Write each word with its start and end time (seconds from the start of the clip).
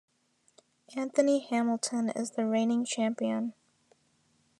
Anthony 0.97 1.37
Hamilton 1.47 2.09
is 2.15 2.31
the 2.31 2.43
reigning 2.47 2.85
champion. 2.85 3.53